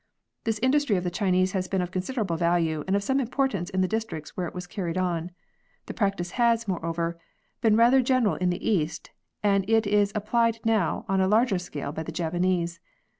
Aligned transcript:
This 0.45 0.57
industry 0.63 0.95
of 0.95 1.03
the 1.03 1.11
Chinese 1.11 1.51
has 1.51 1.67
been 1.67 1.79
of 1.83 1.91
considerable 1.91 2.35
value 2.35 2.83
and 2.87 2.95
of 2.95 3.03
some 3.03 3.19
import 3.19 3.53
ance 3.53 3.69
in 3.69 3.81
the 3.81 3.87
districts 3.87 4.35
where 4.35 4.47
it 4.47 4.53
was 4.55 4.65
carried 4.65 4.97
on. 4.97 5.29
The 5.85 5.93
practice 5.93 6.31
has, 6.41 6.67
moreover, 6.67 7.19
been 7.61 7.75
rather 7.77 8.01
general 8.01 8.33
in 8.33 8.49
the 8.49 8.67
East 8.67 9.11
and 9.43 9.63
it 9.69 9.85
is 9.85 10.11
applied 10.15 10.59
now 10.65 11.05
on 11.07 11.21
a 11.21 11.27
larger 11.27 11.59
scale 11.59 11.91
by 11.91 12.01
the 12.01 12.11
Japanese. 12.11 12.79